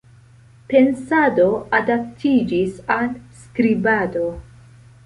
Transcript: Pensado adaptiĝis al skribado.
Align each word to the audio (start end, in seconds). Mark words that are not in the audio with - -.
Pensado 0.71 1.45
adaptiĝis 1.81 2.81
al 2.99 3.09
skribado. 3.45 4.31